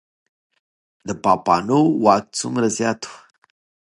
د 1.07 1.09
پاپانو 1.23 1.79
واک 2.03 2.25
څومره 2.39 2.67
زیات 2.77 3.01
و؟ 3.09 3.11